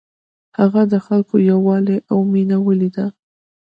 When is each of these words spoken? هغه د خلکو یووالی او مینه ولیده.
هغه 0.59 0.81
د 0.91 0.93
خلکو 1.05 1.35
یووالی 1.51 1.97
او 2.11 2.17
مینه 2.31 2.57
ولیده. 2.61 3.05